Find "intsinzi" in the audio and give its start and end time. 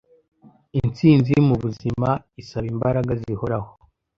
0.79-1.33